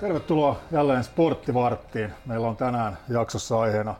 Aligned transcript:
Tervetuloa 0.00 0.56
jälleen 0.72 1.04
Sporttivarttiin. 1.04 2.12
Meillä 2.26 2.48
on 2.48 2.56
tänään 2.56 2.98
jaksossa 3.08 3.60
aiheena 3.60 3.94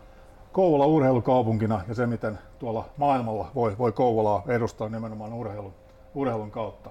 Kouvola 0.53 0.87
urheilukaupunkina 0.87 1.81
ja 1.89 1.95
se, 1.95 2.07
miten 2.07 2.39
tuolla 2.59 2.89
maailmalla 2.97 3.51
voi, 3.55 3.79
voi 3.79 3.93
Kouvolaa 3.93 4.43
edustaa 4.49 4.89
nimenomaan 4.89 5.33
urheilun, 5.33 5.75
urheilun 6.15 6.51
kautta. 6.51 6.91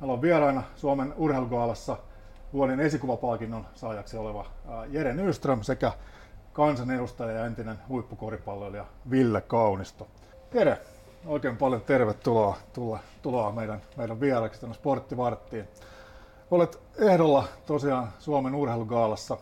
Meillä 0.00 0.12
on 0.12 0.22
vieraina 0.22 0.62
Suomen 0.76 1.14
urheilugaalassa 1.16 1.96
vuoden 2.52 2.80
esikuvapalkinnon 2.80 3.66
saajaksi 3.74 4.16
oleva 4.16 4.46
Jere 4.88 5.14
Nyström 5.14 5.62
sekä 5.62 5.92
kansanedustaja 6.52 7.32
ja 7.32 7.46
entinen 7.46 7.78
huippukoripalloilija 7.88 8.84
Ville 9.10 9.40
Kaunisto. 9.40 10.06
Jere, 10.54 10.78
oikein 11.26 11.56
paljon 11.56 11.80
tervetuloa 11.80 12.56
tulla, 12.72 12.98
tuloa 13.22 13.52
meidän, 13.52 13.82
meidän 13.96 14.20
vieraksi 14.20 14.60
tänne 14.60 14.74
Sporttivarttiin. 14.74 15.68
Olet 16.50 16.80
ehdolla 16.98 17.44
tosiaan 17.66 18.08
Suomen 18.18 18.54
urheilugaalassa 18.54 19.36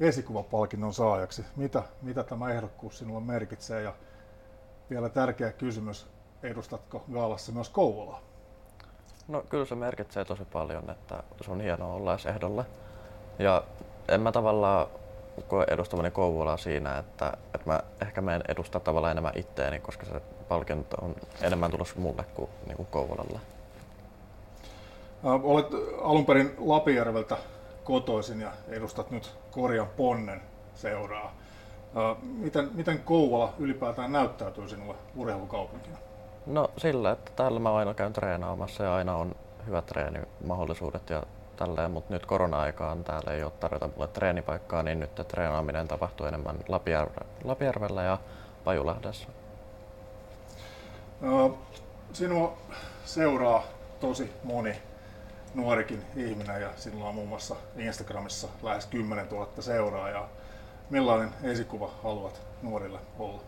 esikuvapalkinnon 0.00 0.92
saajaksi. 0.92 1.44
Mitä, 1.56 1.82
mitä 2.02 2.22
tämä 2.24 2.50
ehdokkuus 2.50 2.98
sinulle 2.98 3.20
merkitsee? 3.20 3.82
Ja 3.82 3.94
vielä 4.90 5.08
tärkeä 5.08 5.52
kysymys, 5.52 6.06
edustatko 6.42 7.04
gaalassa 7.12 7.52
myös 7.52 7.68
Kouvolaa? 7.68 8.20
No 9.28 9.42
kyllä 9.48 9.64
se 9.64 9.74
merkitsee 9.74 10.24
tosi 10.24 10.44
paljon, 10.44 10.90
että 10.90 11.22
se 11.40 11.50
on 11.50 11.60
hienoa 11.60 11.94
olla 11.94 12.12
edes 12.12 12.26
ehdolla. 12.26 12.64
Ja 13.38 13.62
en 14.08 14.20
mä 14.20 14.32
tavallaan 14.32 14.86
koe 15.48 15.64
edustavani 15.70 16.10
Kouvolaa 16.10 16.56
siinä, 16.56 16.98
että, 16.98 17.32
että 17.54 17.70
mä 17.70 17.80
ehkä 18.02 18.20
menen 18.20 18.42
edustaa 18.48 18.80
tavallaan 18.80 19.10
enemmän 19.10 19.38
itteeni, 19.38 19.78
koska 19.78 20.06
se 20.06 20.22
palkinto 20.50 20.96
on 21.04 21.14
enemmän 21.42 21.70
tulossa 21.70 21.94
mulle 21.98 22.24
kuin, 22.34 22.50
niin 22.66 22.76
kuin 22.76 22.88
Kouvolalle. 22.90 23.40
Ää, 25.24 25.32
Olet 25.42 25.66
alun 26.02 26.26
perin 26.26 26.54
Lapijärveltä 26.58 27.36
kotoisin 27.84 28.40
ja 28.40 28.52
edustat 28.68 29.10
nyt 29.10 29.34
Korjan 29.50 29.86
Ponnen 29.96 30.42
seuraa. 30.74 31.32
Ää, 31.96 32.16
Miten, 32.22 32.70
miten 32.74 32.98
Kouvola 33.02 33.52
ylipäätään 33.58 34.12
näyttäytyy 34.12 34.68
sinulle 34.68 34.94
urheilukaupunkina? 35.16 35.96
No 36.46 36.70
sillä, 36.76 37.10
että 37.10 37.30
täällä 37.36 37.60
mä 37.60 37.74
aina 37.74 37.94
käyn 37.94 38.12
treenaamassa 38.12 38.84
ja 38.84 38.94
aina 38.94 39.16
on 39.16 39.34
hyvät 39.66 39.86
treenimahdollisuudet 39.86 41.10
ja 41.10 41.22
tälleen, 41.56 41.90
mutta 41.90 42.14
nyt 42.14 42.26
korona-aikaan 42.26 43.04
täällä 43.04 43.32
ei 43.32 43.42
ole 43.42 43.52
tarjota 43.60 43.88
mulle 43.96 44.08
treenipaikkaa, 44.08 44.82
niin 44.82 45.00
nyt 45.00 45.14
treenaaminen 45.28 45.88
tapahtuu 45.88 46.26
enemmän 46.26 46.56
Lapijärve- 46.68 47.26
Lapijärvellä 47.44 48.02
ja 48.02 48.18
Pajulahdessa. 48.64 49.28
Sinua 52.12 52.58
seuraa 53.04 53.62
tosi 54.00 54.32
moni 54.44 54.76
nuorikin 55.54 56.02
ihminen 56.16 56.62
ja 56.62 56.68
sinulla 56.76 57.08
on 57.08 57.14
muun 57.14 57.28
muassa 57.28 57.56
Instagramissa 57.76 58.48
lähes 58.62 58.86
10 58.86 59.28
000 59.28 59.48
seuraajaa. 59.60 60.28
Millainen 60.90 61.30
esikuva 61.42 61.90
haluat 62.02 62.40
nuorille 62.62 62.98
olla? 63.18 63.40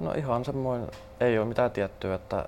No 0.00 0.12
ihan 0.12 0.44
semmoinen, 0.44 0.88
ei 1.20 1.38
ole 1.38 1.46
mitään 1.46 1.70
tiettyä, 1.70 2.14
että, 2.14 2.44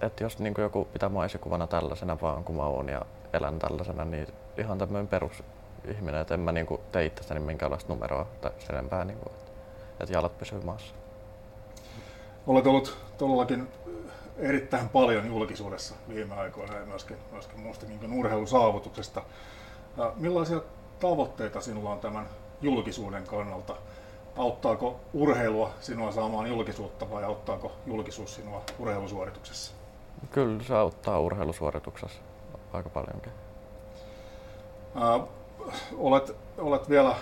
että 0.00 0.24
jos 0.24 0.38
niin 0.38 0.54
joku 0.58 0.84
pitää 0.84 1.08
mua 1.08 1.24
esikuvana 1.24 1.66
tällaisena 1.66 2.18
vaan 2.22 2.44
kun 2.44 2.56
mä 2.56 2.64
oon 2.64 2.88
ja 2.88 3.02
elän 3.32 3.58
tällaisena, 3.58 4.04
niin 4.04 4.28
ihan 4.58 4.78
tämmöinen 4.78 5.08
perusihminen, 5.08 6.20
että 6.20 6.34
en 6.34 6.40
mä 6.40 6.52
niin 6.52 6.66
kuin 6.66 6.80
tee 6.92 7.04
itsestäni 7.04 7.40
minkäänlaista 7.40 7.92
numeroa 7.92 8.26
tai 8.40 8.50
sen 8.58 8.74
enempää, 8.74 9.04
niin 9.04 9.18
kuin, 9.18 9.32
että, 9.34 9.50
että 10.00 10.14
jalat 10.14 10.38
pysyy 10.38 10.60
maassa. 10.60 10.94
Olet 12.46 12.66
ollut 12.66 13.07
todellakin 13.18 13.68
erittäin 14.36 14.88
paljon 14.88 15.26
julkisuudessa 15.26 15.94
viime 16.08 16.34
aikoina 16.34 16.76
ja 16.76 16.86
myöskin, 16.86 17.16
myöskin 17.32 17.60
muustakin 17.60 18.12
urheilusaavutuksesta. 18.12 19.22
Ää, 19.98 20.12
Millaisia 20.16 20.60
tavoitteita 21.00 21.60
sinulla 21.60 21.90
on 21.90 22.00
tämän 22.00 22.26
julkisuuden 22.60 23.24
kannalta? 23.26 23.76
Auttaako 24.36 25.00
urheilua 25.12 25.70
sinua 25.80 26.12
saamaan 26.12 26.48
julkisuutta 26.48 27.10
vai 27.10 27.24
auttaako 27.24 27.72
julkisuus 27.86 28.34
sinua 28.34 28.62
urheilusuorituksessa? 28.78 29.72
Kyllä 30.30 30.62
se 30.62 30.74
auttaa 30.74 31.20
urheilusuorituksessa 31.20 32.18
aika 32.72 32.88
paljonkin. 32.88 33.32
Ää, 34.94 35.20
olet, 35.96 36.36
olet 36.58 36.88
vielä 36.88 37.14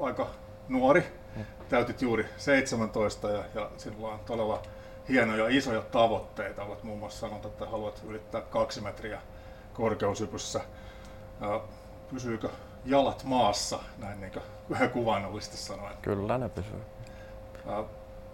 aika 0.00 0.26
nuori, 0.68 1.06
täytit 1.68 2.02
juuri 2.02 2.26
17 2.36 3.30
ja, 3.30 3.44
ja 3.54 3.70
sinulla 3.76 4.08
on 4.08 4.20
todella 4.26 4.62
hienoja 5.08 5.48
isoja 5.48 5.82
tavoitteita. 5.82 6.64
Olet 6.64 6.82
muun 6.82 6.98
muassa 6.98 7.20
sanonut, 7.20 7.44
että 7.46 7.66
haluat 7.66 8.02
ylittää 8.06 8.40
kaksi 8.40 8.80
metriä 8.80 9.20
korkeushypyssä. 9.74 10.60
Pysyykö 12.10 12.48
jalat 12.84 13.24
maassa, 13.24 13.78
näin 13.98 14.20
niin 14.20 14.32
kuin 14.32 14.90
kuvainnollisesti 14.90 15.56
sanoen? 15.56 15.94
Kyllä 16.02 16.38
ne 16.38 16.48
pysyy. 16.48 16.82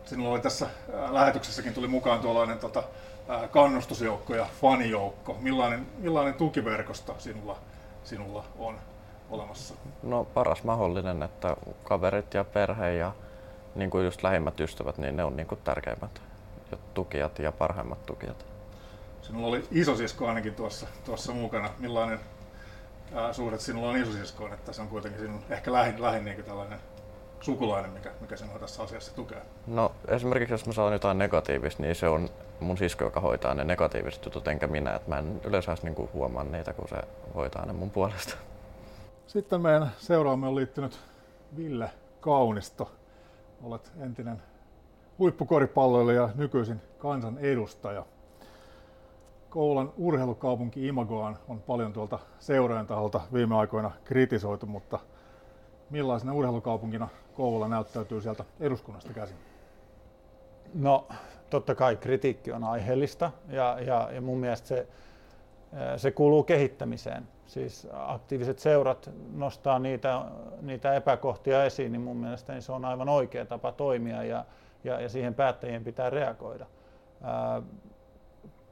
Sinulla 0.04 0.30
oli 0.30 0.40
tässä 0.40 0.66
lähetyksessäkin 1.10 1.74
tuli 1.74 1.88
mukaan 1.88 2.20
tuollainen 2.20 2.58
tota, 2.58 2.82
kannustusjoukko 3.50 4.34
ja 4.34 4.46
fanijoukko. 4.60 5.36
Millainen, 5.40 5.86
millainen 5.98 6.34
tukiverkosto 6.34 7.14
sinulla, 7.18 7.56
sinulla 8.04 8.44
on 8.58 8.78
olemassa? 9.30 9.74
No 10.02 10.24
paras 10.24 10.64
mahdollinen, 10.64 11.22
että 11.22 11.56
kaverit 11.84 12.34
ja 12.34 12.44
perhe 12.44 12.92
ja 12.92 13.12
niin 13.74 13.90
kuin 13.90 14.04
just 14.04 14.22
lähimmät 14.22 14.60
ystävät, 14.60 14.98
niin 14.98 15.16
ne 15.16 15.24
on 15.24 15.36
niin 15.36 15.46
kuin 15.46 15.60
tärkeimmät 15.64 16.20
ja 16.70 16.78
tukijat 16.94 17.38
ja 17.38 17.52
parhaimmat 17.52 18.06
tukijat. 18.06 18.46
Sinulla 19.22 19.46
oli 19.46 19.64
isosisko 19.70 20.28
ainakin 20.28 20.54
tuossa, 20.54 20.86
tuossa 21.04 21.32
mukana. 21.32 21.70
Millainen 21.78 22.20
ää, 23.14 23.32
suhde 23.32 23.58
sinulla 23.58 23.88
on 23.88 23.96
isosiskoon, 23.96 24.52
että 24.52 24.72
se 24.72 24.82
on 24.82 24.88
kuitenkin 24.88 25.20
sinun 25.20 25.40
ehkä 25.50 25.72
lähin, 25.72 26.02
lähin 26.02 26.24
niin 26.24 26.44
tällainen 26.44 26.78
sukulainen, 27.40 27.90
mikä, 27.90 28.10
mikä 28.20 28.36
sinua 28.36 28.58
tässä 28.58 28.82
asiassa 28.82 29.14
tukee? 29.14 29.42
No 29.66 29.92
esimerkiksi 30.08 30.54
jos 30.54 30.66
mä 30.66 30.72
saan 30.72 30.92
jotain 30.92 31.18
negatiivista, 31.18 31.82
niin 31.82 31.94
se 31.94 32.08
on 32.08 32.28
mun 32.60 32.78
sisko, 32.78 33.04
joka 33.04 33.20
hoitaa 33.20 33.54
ne 33.54 33.64
negatiiviset 33.64 34.24
jutut, 34.24 34.48
enkä 34.48 34.66
minä. 34.66 34.94
Et 34.94 35.06
mä 35.06 35.18
en 35.18 35.40
yleensä 35.44 35.72
edes 35.72 35.82
niinku 35.82 36.10
huomaa 36.12 36.44
niitä, 36.44 36.72
kun 36.72 36.88
se 36.88 36.96
hoitaa 37.34 37.66
ne 37.66 37.72
mun 37.72 37.90
puolesta. 37.90 38.36
Sitten 39.26 39.60
meidän 39.60 39.90
seuraamme 39.98 40.46
on 40.46 40.56
liittynyt 40.56 40.98
Ville 41.56 41.90
Kaunisto. 42.20 42.90
Olet 43.62 43.92
entinen 44.00 44.42
huippukoripalloilija 45.18 46.22
ja 46.22 46.28
nykyisin 46.34 46.80
kansan 46.98 47.38
edustaja. 47.38 48.04
Kouvolan 49.50 49.92
urheilukaupunki 49.96 50.86
Imagoaan 50.86 51.38
on 51.48 51.60
paljon 51.60 51.92
tuolta 51.92 52.18
seurojen 52.38 52.86
taholta 52.86 53.20
viime 53.32 53.56
aikoina 53.56 53.90
kritisoitu, 54.04 54.66
mutta 54.66 54.98
millaisena 55.90 56.32
urheilukaupunkina 56.32 57.08
Kouvola 57.34 57.68
näyttäytyy 57.68 58.20
sieltä 58.20 58.44
eduskunnasta 58.60 59.12
käsin? 59.12 59.36
No 60.74 61.06
totta 61.50 61.74
kai 61.74 61.96
kritiikki 61.96 62.52
on 62.52 62.64
aiheellista 62.64 63.32
ja, 63.48 63.78
ja, 63.80 64.08
ja 64.12 64.20
mun 64.20 64.38
mielestä 64.38 64.68
se, 64.68 64.86
ää, 65.72 65.98
se 65.98 66.10
kuuluu 66.10 66.42
kehittämiseen. 66.42 67.28
Siis 67.46 67.88
aktiiviset 67.92 68.58
seurat 68.58 69.10
nostaa 69.34 69.78
niitä, 69.78 70.22
niitä 70.62 70.94
epäkohtia 70.94 71.64
esiin, 71.64 71.92
niin 71.92 72.02
mun 72.02 72.16
mielestä 72.16 72.60
se 72.60 72.72
on 72.72 72.84
aivan 72.84 73.08
oikea 73.08 73.46
tapa 73.46 73.72
toimia 73.72 74.24
ja, 74.24 74.44
ja, 74.86 75.00
ja 75.00 75.08
siihen 75.08 75.34
päättäjien 75.34 75.84
pitää 75.84 76.10
reagoida. 76.10 76.66
Ää, 77.22 77.62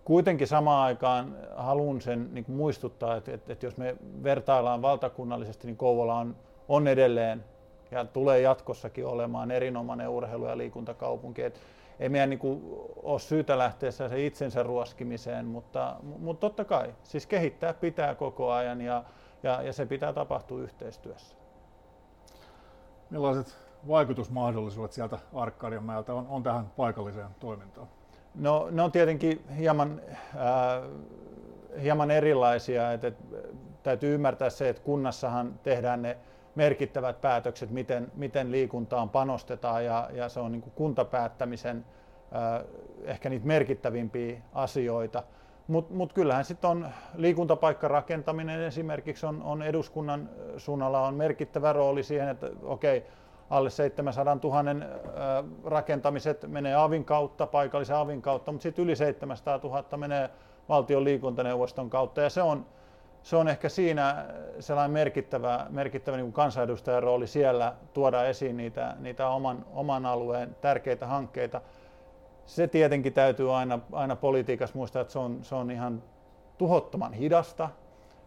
kuitenkin 0.04 0.46
samaan 0.46 0.84
aikaan 0.84 1.36
haluan 1.56 2.00
sen 2.00 2.34
niin 2.34 2.44
kuin 2.44 2.56
muistuttaa, 2.56 3.16
että, 3.16 3.34
että, 3.34 3.52
että 3.52 3.66
jos 3.66 3.76
me 3.76 3.96
vertaillaan 4.22 4.82
valtakunnallisesti, 4.82 5.66
niin 5.66 5.76
Kouvola 5.76 6.14
on, 6.14 6.36
on 6.68 6.88
edelleen 6.88 7.44
ja 7.90 8.04
tulee 8.04 8.40
jatkossakin 8.40 9.06
olemaan 9.06 9.50
erinomainen 9.50 10.08
urheilu- 10.08 10.46
ja 10.46 10.58
liikuntakaupunki. 10.58 11.42
Et 11.42 11.60
ei 12.00 12.08
meidän 12.08 12.30
niin 12.30 12.38
kuin, 12.38 12.62
ole 13.02 13.18
syytä 13.18 13.58
lähteä 13.58 13.90
se 13.90 14.26
itsensä 14.26 14.62
ruoskimiseen, 14.62 15.46
mutta, 15.46 15.96
mutta 16.02 16.40
totta 16.40 16.64
kai, 16.64 16.94
siis 17.02 17.26
kehittää 17.26 17.74
pitää 17.74 18.14
koko 18.14 18.52
ajan 18.52 18.80
ja, 18.80 19.04
ja, 19.42 19.62
ja 19.62 19.72
se 19.72 19.86
pitää 19.86 20.12
tapahtua 20.12 20.60
yhteistyössä. 20.60 21.36
Millaiset 23.10 23.56
vaikutusmahdollisuudet 23.88 24.92
sieltä 24.92 25.18
Arkkadianmäeltä 25.34 26.14
on, 26.14 26.26
on 26.28 26.42
tähän 26.42 26.66
paikalliseen 26.76 27.28
toimintaan? 27.40 27.88
No, 28.34 28.68
ne 28.70 28.82
on 28.82 28.92
tietenkin 28.92 29.44
hieman, 29.58 30.00
äh, 30.36 30.82
hieman 31.82 32.10
erilaisia. 32.10 32.92
Et, 32.92 33.04
et, 33.04 33.14
täytyy 33.82 34.14
ymmärtää 34.14 34.50
se, 34.50 34.68
että 34.68 34.82
kunnassahan 34.82 35.54
tehdään 35.62 36.02
ne 36.02 36.16
merkittävät 36.54 37.20
päätökset, 37.20 37.70
miten, 37.70 38.12
miten 38.14 38.52
liikuntaan 38.52 39.10
panostetaan 39.10 39.84
ja, 39.84 40.10
ja 40.12 40.28
se 40.28 40.40
on 40.40 40.52
niin 40.52 40.72
kuntapäättämisen 40.74 41.84
äh, 42.36 42.64
ehkä 43.04 43.28
niitä 43.28 43.46
merkittävimpiä 43.46 44.40
asioita. 44.54 45.22
Mutta 45.68 45.94
mut 45.94 46.12
kyllähän 46.12 46.44
sitten 46.44 46.70
on 46.70 46.88
liikuntapaikkarakentaminen 47.14 48.60
esimerkiksi 48.60 49.26
on, 49.26 49.42
on 49.42 49.62
eduskunnan 49.62 50.30
suunnalla 50.56 51.06
on 51.06 51.14
merkittävä 51.14 51.72
rooli 51.72 52.02
siihen, 52.02 52.28
että 52.28 52.50
okei, 52.62 53.04
alle 53.50 53.70
700 53.70 54.36
000 54.42 54.64
rakentamiset 55.64 56.46
menee 56.46 56.74
avin 56.74 57.04
kautta, 57.04 57.46
paikallisen 57.46 57.96
avin 57.96 58.22
kautta, 58.22 58.52
mutta 58.52 58.62
sitten 58.62 58.84
yli 58.84 58.96
700 58.96 59.60
000 59.62 59.96
menee 59.96 60.30
valtion 60.68 61.04
liikuntaneuvoston 61.04 61.90
kautta 61.90 62.20
ja 62.20 62.30
se 62.30 62.42
on, 62.42 62.66
se 63.22 63.36
on 63.36 63.48
ehkä 63.48 63.68
siinä 63.68 64.24
sellainen 64.60 64.90
merkittävä, 64.90 65.66
merkittävä 65.70 66.16
niin 66.16 66.24
kuin 66.24 66.32
kansanedustajan 66.32 67.02
rooli 67.02 67.26
siellä 67.26 67.74
tuoda 67.92 68.24
esiin 68.26 68.56
niitä, 68.56 68.96
niitä 68.98 69.28
oman, 69.28 69.66
oman 69.74 70.06
alueen 70.06 70.56
tärkeitä 70.60 71.06
hankkeita. 71.06 71.60
Se 72.46 72.68
tietenkin 72.68 73.12
täytyy 73.12 73.56
aina, 73.56 73.78
aina 73.92 74.16
politiikassa 74.16 74.78
muistaa, 74.78 75.02
että 75.02 75.12
se 75.12 75.18
on, 75.18 75.44
se 75.44 75.54
on 75.54 75.70
ihan 75.70 76.02
tuhottoman 76.58 77.12
hidasta, 77.12 77.68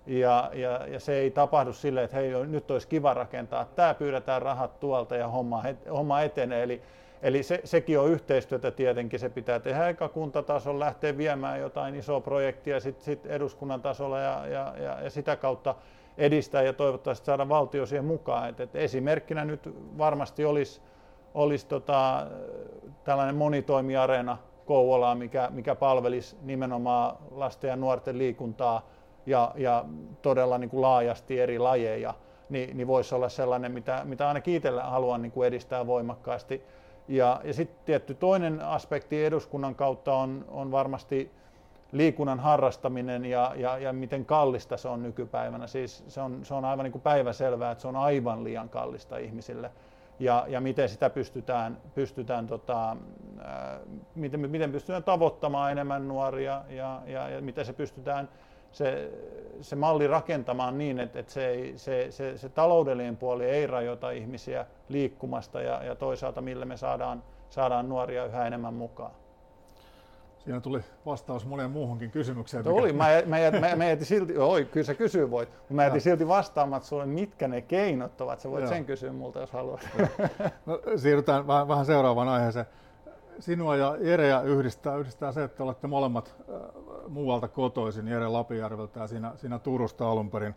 ja, 0.08 0.52
ja, 0.54 0.88
ja 0.88 1.00
se 1.00 1.14
ei 1.14 1.32
tapahdu 1.32 1.74
silleen, 1.74 2.06
että 2.06 2.18
hei, 2.18 2.46
nyt 2.46 2.72
olisi 2.72 2.88
kiva 2.88 3.14
rakentaa, 3.14 3.66
tämä 3.66 3.94
pyydetään 3.94 4.42
rahat 4.42 4.80
tuolta 4.80 5.16
ja 5.16 5.28
homma, 5.28 5.64
homma 5.92 6.22
etenee. 6.22 6.64
Eli, 6.64 6.82
eli 7.22 7.44
se, 7.44 7.62
sekin 7.64 8.00
on 8.00 8.10
yhteistyötä 8.10 8.72
tietenkin, 8.72 9.20
se 9.20 9.30
pitää 9.30 9.60
tehdä 9.60 9.90
eka 9.90 10.10
kuntatasolla, 10.10 10.86
lähteä 10.86 11.18
viemään 11.18 11.60
jotain 11.60 11.96
isoa 11.96 12.22
projektia 12.22 12.80
sitten 12.80 13.06
sit 13.06 13.26
eduskunnan 13.26 13.82
tasolla 13.82 14.20
ja, 14.20 14.48
ja, 14.48 14.74
ja, 14.78 15.02
ja 15.02 15.10
sitä 15.10 15.36
kautta 15.36 15.76
edistää 16.18 16.62
ja 16.62 16.74
toivottavasti 16.74 17.26
saada 17.26 17.50
valtio 17.50 17.86
siihen 17.86 18.06
mukaan. 18.06 18.50
Et, 18.50 18.60
et 18.60 18.76
esimerkkinä 18.76 19.46
nyt 19.46 19.70
varmasti 19.98 20.46
olisi, 20.46 20.82
olisi 21.34 21.68
tota, 21.68 22.28
tällainen 23.04 23.36
monitoimiareena 23.36 24.38
Kouvolaa, 24.66 25.16
mikä, 25.16 25.50
mikä 25.52 25.76
palvelisi 25.76 26.38
nimenomaan 26.42 27.18
lasten 27.32 27.68
ja 27.68 27.76
nuorten 27.76 28.18
liikuntaa 28.18 28.90
ja, 29.28 29.52
ja 29.56 29.86
todella 30.22 30.58
niin 30.58 30.70
kuin 30.70 30.82
laajasti 30.82 31.40
eri 31.40 31.60
lajeja, 31.60 32.14
niin, 32.50 32.78
niin 32.78 32.88
voisi 32.88 33.16
olla 33.16 33.30
sellainen, 33.30 33.72
mitä, 33.72 34.02
mitä 34.04 34.28
ainakin 34.28 34.56
itsellä 34.56 34.84
haluan 34.84 35.22
niin 35.22 35.32
kuin 35.32 35.48
edistää 35.48 35.88
voimakkaasti. 35.88 36.64
Ja, 37.08 37.42
ja 37.44 37.54
sitten 37.54 37.80
tietty 37.86 38.14
toinen 38.14 38.62
aspekti 38.62 39.26
eduskunnan 39.26 39.76
kautta 39.76 40.14
on, 40.14 40.46
on 40.48 40.72
varmasti 40.72 41.32
liikunnan 41.92 42.40
harrastaminen 42.40 43.26
ja, 43.26 43.54
ja, 43.56 43.78
ja 43.78 43.94
miten 43.94 44.26
kallista 44.26 44.78
se 44.78 44.88
on 44.88 45.04
nykypäivänä. 45.04 45.68
Siis 45.68 46.04
se 46.08 46.22
on, 46.22 46.40
se 46.44 46.54
on 46.54 46.66
aivan 46.66 46.84
niin 46.84 46.92
kuin 46.92 47.02
päiväselvää, 47.02 47.72
että 47.72 47.82
se 47.82 47.88
on 47.88 47.96
aivan 47.96 48.44
liian 48.44 48.70
kallista 48.70 49.18
ihmisille. 49.18 49.72
Ja, 50.20 50.46
ja 50.48 50.62
miten 50.62 50.90
sitä 50.90 51.10
pystytään, 51.10 51.78
pystytään 51.96 52.48
tota, 52.48 52.98
ää, 53.42 53.80
miten, 54.16 54.50
miten 54.50 54.72
pystytään 54.72 55.04
tavoittamaan 55.04 55.72
enemmän 55.72 56.08
nuoria 56.08 56.62
ja, 56.70 57.02
ja, 57.06 57.30
ja 57.30 57.42
miten 57.42 57.66
se 57.66 57.74
pystytään 57.74 58.30
se, 58.72 59.12
se 59.62 59.76
malli 59.76 60.08
rakentamaan 60.08 60.78
niin, 60.78 61.00
että, 61.00 61.20
että 61.20 61.34
se, 61.34 61.48
ei, 61.48 61.74
se, 61.78 62.08
se, 62.10 62.38
se 62.38 62.50
taloudellinen 62.50 63.18
puoli 63.18 63.46
ei 63.46 63.68
rajoita 63.68 64.12
ihmisiä 64.12 64.66
liikkumasta 64.90 65.62
ja, 65.62 65.84
ja 65.84 65.96
toisaalta 65.96 66.42
millä 66.42 66.66
me 66.66 66.78
saadaan, 66.78 67.24
saadaan 67.50 67.90
nuoria 67.90 68.26
yhä 68.26 68.48
enemmän 68.48 68.74
mukaan. 68.74 69.12
Siinä 70.38 70.62
tuli 70.62 70.80
vastaus 71.06 71.46
moneen 71.46 71.72
muuhunkin 71.72 72.12
kysymykseen. 72.12 72.64
Mikä... 72.66 72.80
Oli, 72.82 72.94
mä, 72.94 73.08
mä, 73.26 73.38
mä, 73.60 73.76
mä 73.76 73.86
jätin 73.86 74.06
silti, 74.06 74.38
oi, 74.38 74.66
kyllä 74.66 74.86
sä 74.86 74.94
kysyy 74.94 75.32
voit, 75.32 75.50
mutta 75.50 75.74
mä 75.74 75.84
jätin 75.84 76.02
silti 76.02 76.28
vastaamatta 76.28 76.88
sulle, 76.88 77.06
mitkä 77.06 77.48
ne 77.48 77.62
keinot 77.62 78.22
ovat. 78.22 78.40
Sä 78.40 78.52
voit 78.52 78.62
Joo. 78.62 78.70
sen 78.74 78.86
kysyä 78.86 79.12
multa, 79.12 79.40
jos 79.40 79.52
haluat. 79.52 79.90
No, 80.66 80.80
siirrytään 80.96 81.48
vähän, 81.48 81.68
vähän 81.68 81.86
seuraavaan 81.86 82.28
aiheeseen 82.28 82.66
sinua 83.40 83.76
ja 83.76 83.98
Jereä 84.00 84.42
yhdistää, 84.42 84.96
yhdistää 84.96 85.32
se, 85.32 85.44
että 85.44 85.64
olette 85.64 85.88
molemmat 85.88 86.36
äh, 86.50 86.77
muualta 87.10 87.48
kotoisin, 87.48 88.08
Jere 88.08 88.28
Lapijärveltä 88.28 89.00
ja 89.00 89.08
siinä, 89.08 89.32
siinä 89.36 89.60
Turusta 89.60 90.12
alun 90.12 90.32
perin. 90.32 90.56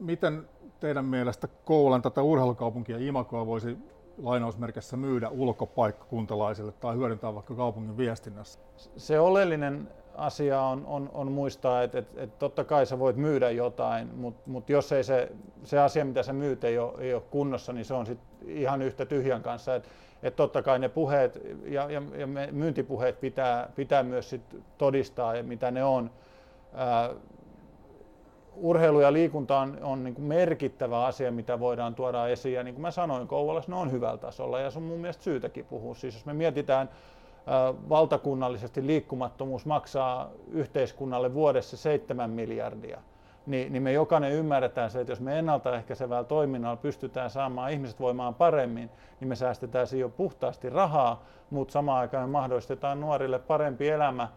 Miten 0.00 0.48
teidän 0.80 1.04
mielestä 1.04 1.48
Koulan 1.64 2.02
tätä 2.02 2.22
urheilukaupunkia 2.22 2.98
Imakoa 2.98 3.46
voisi 3.46 3.78
lainausmerkissä 4.22 4.96
myydä 4.96 5.28
ulkopaikkakuntalaisille 5.28 6.72
tai 6.72 6.96
hyödyntää 6.96 7.34
vaikka 7.34 7.54
kaupungin 7.54 7.96
viestinnässä? 7.96 8.58
Se 8.96 9.20
oleellinen 9.20 9.88
asia 10.14 10.60
on, 10.60 10.86
on, 10.86 11.10
on 11.12 11.32
muistaa, 11.32 11.82
että, 11.82 11.98
että, 11.98 12.22
että 12.22 12.38
totta 12.38 12.64
kai 12.64 12.86
sä 12.86 12.98
voit 12.98 13.16
myydä 13.16 13.50
jotain, 13.50 14.08
mutta, 14.16 14.42
mutta 14.46 14.72
jos 14.72 14.92
ei 14.92 15.04
se, 15.04 15.32
se 15.64 15.78
asia, 15.78 16.04
mitä 16.04 16.22
sä 16.22 16.32
myyt, 16.32 16.64
ei 16.64 16.78
ole, 16.78 16.92
ei 16.98 17.14
ole 17.14 17.22
kunnossa, 17.30 17.72
niin 17.72 17.84
se 17.84 17.94
on 17.94 18.06
sit 18.06 18.18
ihan 18.46 18.82
yhtä 18.82 19.06
tyhjän 19.06 19.42
kanssa. 19.42 19.74
Että, 19.74 19.88
että 20.22 20.36
totta 20.36 20.62
kai 20.62 20.78
ne 20.78 20.88
puheet 20.88 21.40
ja, 21.64 21.90
ja, 21.90 22.02
ja 22.16 22.26
myyntipuheet 22.52 23.20
pitää, 23.20 23.68
pitää 23.76 24.02
myös 24.02 24.30
sit 24.30 24.56
todistaa, 24.78 25.42
mitä 25.42 25.70
ne 25.70 25.84
on. 25.84 26.10
Ää, 26.74 27.10
urheilu 28.60 29.00
ja 29.00 29.12
liikunta 29.12 29.58
on, 29.58 29.78
on 29.82 30.04
niin 30.04 30.14
kuin 30.14 30.24
merkittävä 30.24 31.04
asia, 31.04 31.32
mitä 31.32 31.60
voidaan 31.60 31.94
tuoda 31.94 32.28
esiin. 32.28 32.54
Ja 32.54 32.62
niin 32.62 32.74
kuin 32.74 32.82
mä 32.82 32.90
sanoin, 32.90 33.28
Kouvolassa 33.28 33.72
ne 33.72 33.76
on 33.76 33.92
hyvällä 33.92 34.18
tasolla 34.18 34.60
ja 34.60 34.70
se 34.70 34.78
on 34.78 34.82
mun 34.82 34.98
mielestä 34.98 35.24
syytäkin 35.24 35.64
puhua. 35.64 35.94
Siis 35.94 36.14
jos 36.14 36.26
me 36.26 36.32
mietitään 36.32 36.88
ää, 36.88 36.96
valtakunnallisesti 37.88 38.86
liikkumattomuus 38.86 39.66
maksaa 39.66 40.30
yhteiskunnalle 40.52 41.34
vuodessa 41.34 41.76
7 41.76 42.30
miljardia 42.30 42.98
niin, 43.46 43.72
niin 43.72 43.82
me 43.82 43.92
jokainen 43.92 44.32
ymmärretään 44.32 44.90
se, 44.90 45.00
että 45.00 45.12
jos 45.12 45.20
me 45.20 45.38
ennaltaehkäisevällä 45.38 46.24
toiminnalla 46.24 46.76
pystytään 46.76 47.30
saamaan 47.30 47.72
ihmiset 47.72 48.00
voimaan 48.00 48.34
paremmin, 48.34 48.90
niin 49.20 49.28
me 49.28 49.36
säästetään 49.36 49.86
siinä 49.86 50.00
jo 50.00 50.08
puhtaasti 50.08 50.70
rahaa, 50.70 51.22
mutta 51.50 51.72
samaan 51.72 52.00
aikaan 52.00 52.28
me 52.28 52.32
mahdollistetaan 52.32 53.00
nuorille 53.00 53.38
parempi 53.38 53.88
elämä, 53.88 54.28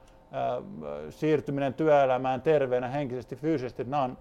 siirtyminen 1.10 1.74
työelämään 1.74 2.42
terveenä 2.42 2.88
henkisesti, 2.88 3.36
fyysisesti. 3.36 3.84
Nämä 3.84 4.04
on, 4.04 4.18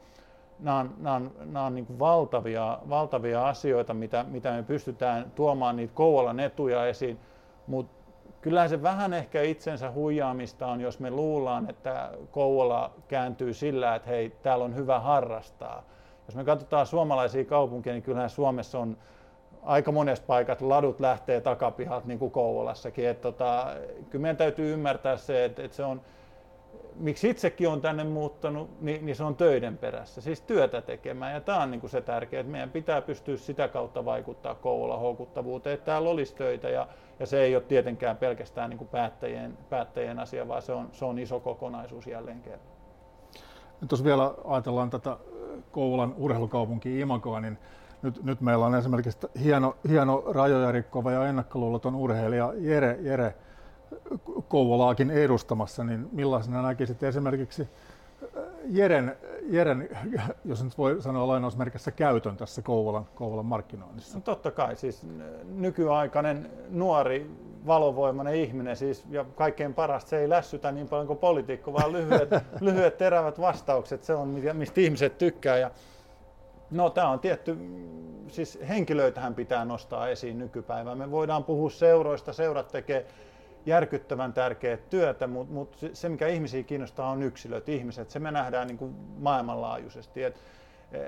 nämä 0.60 0.78
on, 0.78 0.94
nämä 0.98 1.14
on, 1.16 1.32
nämä 1.44 1.66
on 1.66 1.74
niin 1.74 1.98
valtavia, 1.98 2.78
valtavia 2.88 3.48
asioita, 3.48 3.94
mitä, 3.94 4.24
mitä 4.28 4.52
me 4.52 4.62
pystytään 4.62 5.32
tuomaan 5.34 5.76
niitä 5.76 5.94
Kouvolan 5.94 6.40
etuja 6.40 6.86
esiin, 6.86 7.18
mutta 7.66 8.01
kyllähän 8.42 8.68
se 8.68 8.82
vähän 8.82 9.12
ehkä 9.12 9.42
itsensä 9.42 9.90
huijaamista 9.90 10.66
on, 10.66 10.80
jos 10.80 11.00
me 11.00 11.10
luullaan, 11.10 11.70
että 11.70 12.10
Kouvola 12.30 12.90
kääntyy 13.08 13.54
sillä, 13.54 13.94
että 13.94 14.10
hei, 14.10 14.30
täällä 14.42 14.64
on 14.64 14.76
hyvä 14.76 15.00
harrastaa. 15.00 15.82
Jos 16.26 16.36
me 16.36 16.44
katsotaan 16.44 16.86
suomalaisia 16.86 17.44
kaupunkeja, 17.44 17.94
niin 17.94 18.02
kyllähän 18.02 18.30
Suomessa 18.30 18.78
on 18.78 18.96
aika 19.62 19.92
monessa 19.92 20.24
paikat 20.26 20.60
ladut 20.60 21.00
lähtee 21.00 21.40
takapihalta, 21.40 22.08
niin 22.08 22.18
kuin 22.18 22.30
Kouvolassakin. 22.30 23.08
Että 23.08 23.22
tota, 23.22 23.66
kyllä 24.10 24.22
meidän 24.22 24.36
täytyy 24.36 24.72
ymmärtää 24.72 25.16
se, 25.16 25.44
että, 25.44 25.62
että 25.62 25.76
se 25.76 25.84
on, 25.84 26.00
miksi 26.96 27.30
itsekin 27.30 27.68
on 27.68 27.80
tänne 27.80 28.04
muuttanut, 28.04 28.70
niin, 28.80 29.06
niin 29.06 29.16
se 29.16 29.24
on 29.24 29.36
töiden 29.36 29.78
perässä, 29.78 30.20
siis 30.20 30.40
työtä 30.40 30.80
tekemään. 30.80 31.34
Ja 31.34 31.40
tämä 31.40 31.62
on 31.62 31.70
niin 31.70 31.80
kuin 31.80 31.90
se 31.90 32.00
tärkeää, 32.00 32.40
että 32.40 32.52
meidän 32.52 32.70
pitää 32.70 33.02
pystyä 33.02 33.36
sitä 33.36 33.68
kautta 33.68 34.04
vaikuttaa 34.04 34.54
Kouvolan 34.54 35.00
houkuttavuuteen, 35.00 35.74
että 35.74 35.86
täällä 35.86 36.08
olisi 36.08 36.34
töitä. 36.34 36.68
Ja, 36.68 36.88
ja 37.20 37.26
se 37.26 37.42
ei 37.42 37.56
ole 37.56 37.64
tietenkään 37.68 38.16
pelkästään 38.16 38.70
niin 38.70 38.78
kuin 38.78 38.88
päättäjien, 38.88 39.58
päättäjien 39.70 40.18
asia, 40.18 40.48
vaan 40.48 40.62
se 40.62 40.72
on, 40.72 40.88
se 40.92 41.04
on 41.04 41.18
iso 41.18 41.40
kokonaisuus 41.40 42.06
jälleen 42.06 42.42
kerran. 42.42 42.66
Nyt 43.80 43.90
jos 43.90 44.04
vielä 44.04 44.34
ajatellaan 44.44 44.90
tätä 44.90 45.16
Kouvolan 45.72 46.14
urheilukaupunki 46.16 47.00
Imagoa, 47.00 47.40
niin 47.40 47.58
nyt, 48.02 48.24
nyt 48.24 48.40
meillä 48.40 48.66
on 48.66 48.74
esimerkiksi 48.74 49.18
hieno, 49.42 49.76
hieno 49.88 50.22
rajoja 50.26 50.72
rikkova 50.72 51.12
ja 51.12 51.26
ennakkoluuloton 51.26 51.94
urheilija 51.94 52.52
Jere, 52.56 52.98
Jere 53.00 53.34
Kouvolaakin 54.48 55.10
edustamassa, 55.10 55.84
niin 55.84 56.08
millaisena 56.12 56.62
näkisit 56.62 57.02
esimerkiksi 57.02 57.62
äh, 57.62 58.42
Jeren, 58.64 59.16
Jeren, 59.42 59.88
jos 60.44 60.64
nyt 60.64 60.78
voi 60.78 61.02
sanoa 61.02 61.26
lainausmerkissä, 61.26 61.90
käytön 61.90 62.36
tässä 62.36 62.62
Kouvolan, 62.62 63.06
Kouvolan 63.14 63.46
markkinoinnissa? 63.46 64.18
No 64.18 64.22
totta 64.22 64.50
kai, 64.50 64.76
siis 64.76 65.06
nykyaikainen 65.44 66.50
nuori 66.70 67.30
valovoimainen 67.66 68.34
ihminen, 68.34 68.76
siis, 68.76 69.04
ja 69.10 69.24
kaikkein 69.34 69.74
parasta 69.74 70.10
se 70.10 70.18
ei 70.18 70.28
lässytä 70.28 70.72
niin 70.72 70.88
paljon 70.88 71.06
kuin 71.06 71.18
poliitikko, 71.18 71.72
vaan 71.72 71.92
lyhyet, 71.92 72.30
lyhyet 72.60 72.98
terävät 72.98 73.40
vastaukset, 73.40 74.04
se 74.04 74.14
on 74.14 74.28
mistä 74.52 74.80
ihmiset 74.80 75.18
tykkää. 75.18 75.58
Ja, 75.58 75.70
no 76.70 76.90
tämä 76.90 77.08
on 77.08 77.20
tietty, 77.20 77.56
siis 78.28 78.58
henkilöitähän 78.68 79.34
pitää 79.34 79.64
nostaa 79.64 80.08
esiin 80.08 80.38
nykypäivään. 80.38 80.98
Me 80.98 81.10
voidaan 81.10 81.44
puhua 81.44 81.70
seuroista, 81.70 82.32
seurat 82.32 82.68
tekee 82.68 83.06
järkyttävän 83.66 84.32
tärkeää 84.32 84.76
työtä, 84.76 85.26
mutta 85.26 85.54
mut 85.54 85.76
se 85.92 86.08
mikä 86.08 86.26
ihmisiä 86.26 86.62
kiinnostaa 86.62 87.10
on 87.10 87.22
yksilöt, 87.22 87.68
ihmiset. 87.68 88.10
Se 88.10 88.18
me 88.18 88.30
nähdään 88.30 88.66
niin 88.66 88.78
kuin 88.78 88.94
maailmanlaajuisesti. 89.18 90.22
Et, 90.24 90.36
eh, 90.92 91.02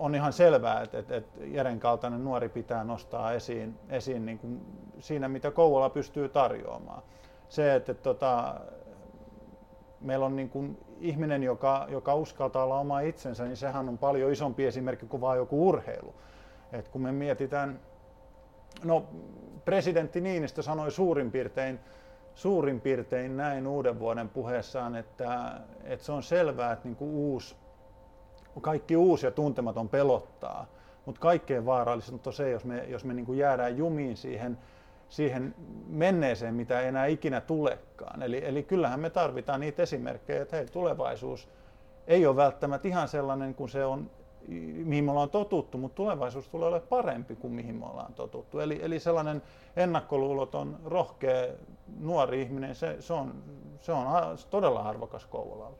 on 0.00 0.14
ihan 0.14 0.32
selvää, 0.32 0.82
että, 0.82 0.98
että, 0.98 1.16
että 1.16 1.44
Jeren 1.44 1.80
kaltainen 1.80 2.24
nuori 2.24 2.48
pitää 2.48 2.84
nostaa 2.84 3.32
esiin, 3.32 3.78
esiin 3.88 4.26
niin 4.26 4.38
kuin 4.38 4.60
siinä, 4.98 5.28
mitä 5.28 5.50
Kouvola 5.50 5.90
pystyy 5.90 6.28
tarjoamaan. 6.28 7.02
Se, 7.48 7.74
että, 7.74 7.92
että 7.92 8.02
tota, 8.02 8.60
meillä 10.00 10.26
on 10.26 10.36
niin 10.36 10.50
kuin 10.50 10.78
ihminen, 11.00 11.42
joka, 11.42 11.86
joka 11.88 12.14
uskaltaa 12.14 12.64
olla 12.64 12.78
oma 12.78 13.00
itsensä, 13.00 13.44
niin 13.44 13.56
sehän 13.56 13.88
on 13.88 13.98
paljon 13.98 14.32
isompi 14.32 14.66
esimerkki 14.66 15.06
kuin 15.06 15.20
vain 15.20 15.38
joku 15.38 15.68
urheilu. 15.68 16.14
Et 16.72 16.88
kun 16.88 17.02
me 17.02 17.12
mietitään, 17.12 17.80
no 18.84 19.06
presidentti 19.64 20.20
Niinistö 20.20 20.62
sanoi 20.62 20.90
suurin 20.90 21.30
piirtein, 21.30 21.80
suurin 22.34 22.80
piirtein 22.80 23.36
näin 23.36 23.66
uuden 23.66 23.98
vuoden 23.98 24.28
puheessaan, 24.28 24.96
että, 24.96 25.60
että 25.84 26.06
se 26.06 26.12
on 26.12 26.22
selvää, 26.22 26.72
että 26.72 26.88
niin 26.88 26.96
kuin 26.96 27.10
uusi, 27.10 27.56
kaikki 28.60 28.96
uusi 28.96 29.26
ja 29.26 29.30
tuntematon 29.30 29.88
pelottaa, 29.88 30.66
mutta 31.06 31.20
kaikkein 31.20 31.66
vaarallisinta 31.66 32.30
on 32.30 32.34
se, 32.34 32.50
jos 32.50 32.64
me, 32.64 32.84
jos 32.88 33.04
me 33.04 33.14
niin 33.14 33.26
kuin 33.26 33.38
jäädään 33.38 33.76
jumiin 33.76 34.16
siihen, 34.16 34.58
siihen 35.08 35.54
menneeseen, 35.88 36.54
mitä 36.54 36.80
ei 36.80 36.88
enää 36.88 37.06
ikinä 37.06 37.40
tulekaan. 37.40 38.22
Eli, 38.22 38.42
eli 38.44 38.62
kyllähän 38.62 39.00
me 39.00 39.10
tarvitaan 39.10 39.60
niitä 39.60 39.82
esimerkkejä, 39.82 40.42
että 40.42 40.56
hei, 40.56 40.66
tulevaisuus 40.66 41.48
ei 42.06 42.26
ole 42.26 42.36
välttämättä 42.36 42.88
ihan 42.88 43.08
sellainen 43.08 43.54
kuin 43.54 43.68
se 43.68 43.84
on 43.84 44.10
mihin 44.84 45.04
me 45.04 45.10
ollaan 45.10 45.30
totuttu, 45.30 45.78
mutta 45.78 45.96
tulevaisuus 45.96 46.48
tulee 46.48 46.68
olemaan 46.68 46.88
parempi 46.88 47.36
kuin 47.36 47.52
mihin 47.52 47.74
me 47.74 47.86
ollaan 47.86 48.14
totuttu. 48.14 48.60
Eli, 48.60 48.78
eli 48.82 49.00
sellainen 49.00 49.42
ennakkoluuloton, 49.76 50.78
rohkea, 50.84 51.46
nuori 51.98 52.42
ihminen, 52.42 52.74
se, 52.74 52.96
se, 53.00 53.12
on, 53.12 53.34
se 53.80 53.92
on 53.92 54.06
todella 54.50 54.82
arvokas 54.82 55.26
Kouvolalle. 55.26 55.76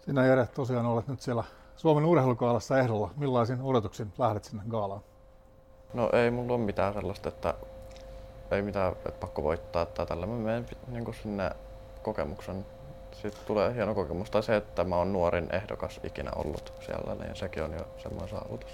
Sinä 0.00 0.26
Jere 0.26 0.46
tosiaan 0.46 0.86
olet 0.86 1.08
nyt 1.08 1.20
siellä 1.20 1.44
Suomen 1.76 2.04
urheilukaalassa 2.04 2.78
ehdolla. 2.78 3.10
Millaisin 3.16 3.62
odotuksin 3.62 4.12
lähdet 4.18 4.44
sinne 4.44 4.62
gaalaan? 4.68 5.00
No 5.94 6.10
ei 6.12 6.30
mulla 6.30 6.52
ole 6.52 6.60
mitään 6.60 6.94
sellaista, 6.94 7.28
että 7.28 7.54
ei 8.50 8.62
mitään, 8.62 8.92
että 8.92 9.12
pakko 9.20 9.42
voittaa 9.42 9.86
tai 9.86 10.06
tällä. 10.06 10.26
Mä 10.26 10.34
menen 10.34 10.66
niin 10.88 11.14
sinne 11.22 11.50
kokemuksen 12.02 12.66
sitten 13.12 13.46
tulee 13.46 13.74
hieno 13.74 13.94
kokemus. 13.94 14.30
Tai 14.30 14.42
se, 14.42 14.56
että 14.56 14.84
mä 14.84 14.96
oon 14.96 15.12
nuorin 15.12 15.48
ehdokas 15.54 16.00
ikinä 16.04 16.30
ollut 16.36 16.72
siellä, 16.80 17.14
niin 17.14 17.36
sekin 17.36 17.62
on 17.62 17.72
jo 17.72 17.86
semmoinen 17.96 18.30
saavutus. 18.30 18.70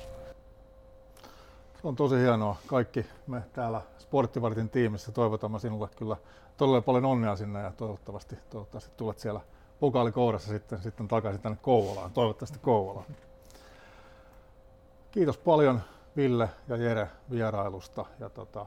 Se 1.81 1.89
on 1.89 1.97
tosi 1.97 2.17
hienoa. 2.17 2.57
Kaikki 2.67 3.07
me 3.27 3.43
täällä 3.53 3.81
Sporttivartin 3.99 4.71
tiimissä 4.71 5.13
toivotamme 5.13 5.59
sinulle 5.59 5.89
kyllä 5.97 6.17
todella 6.57 6.81
paljon 6.81 7.05
onnea 7.05 7.37
sinne 7.37 7.61
ja 7.61 7.73
toivottavasti, 7.77 8.39
toivottavasti 8.51 8.91
tulet 8.97 9.19
siellä 9.19 9.41
pokaalikourassa 9.81 10.49
sitten, 10.49 10.83
sitten 10.83 11.09
takaisin 11.09 11.43
tänne 11.43 11.59
Kouvolaan, 11.63 12.13
toivottavasti 12.13 12.59
Kouvolaan. 12.59 13.07
Kiitos 15.11 15.39
paljon 15.39 15.81
Ville 16.17 16.49
ja 16.69 16.77
Jere 16.77 17.09
vierailusta 17.31 18.05
ja 18.21 18.31
tota, 18.31 18.67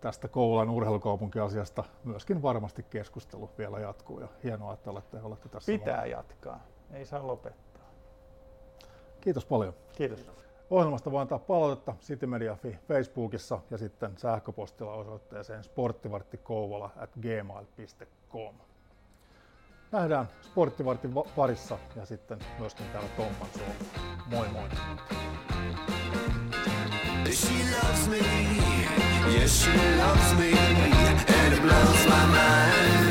tästä 0.00 0.28
Kouvolan 0.28 0.70
urheilukaupunkiasiasta 0.70 1.84
myöskin 2.04 2.42
varmasti 2.42 2.82
keskustelu 2.82 3.50
vielä 3.58 3.78
jatkuu 3.78 4.20
ja 4.20 4.28
hienoa, 4.44 4.74
että 4.74 4.90
olette, 4.90 5.22
olette 5.22 5.48
tässä. 5.48 5.72
Pitää 5.72 5.94
mukana. 5.94 6.06
jatkaa, 6.06 6.60
ei 6.92 7.04
saa 7.04 7.26
lopettaa. 7.26 7.82
Kiitos 9.20 9.44
paljon. 9.44 9.74
Kiitos. 9.96 10.26
Ohjelmasta 10.70 11.10
voi 11.10 11.20
antaa 11.20 11.38
palautetta 11.38 11.94
Citymedia 12.00 12.56
Facebookissa 12.88 13.60
ja 13.70 13.78
sitten 13.78 14.12
sähköpostilla 14.18 14.92
osoitteeseen 14.92 15.64
sporttivarttikouvola 15.64 16.90
at 16.96 17.10
gmail.com. 17.20 18.54
Nähdään 19.92 20.28
Sporttivartin 20.42 21.12
parissa 21.36 21.78
ja 21.96 22.06
sitten 22.06 22.38
myöskin 22.58 22.86
täällä 22.92 23.08
Tompan 23.16 23.48
Suomessa. 23.52 24.00
Moi 24.26 24.48
moi! 24.48 24.68
She 27.32 27.62
loves 27.62 28.08
me, 28.08 28.18
yes, 29.32 29.62
she 29.62 29.70
loves 29.70 30.34
me, 30.34 30.50
and 30.52 31.54
it 31.54 31.62
blows 31.62 32.06
my 32.08 32.26
mind. 32.26 33.09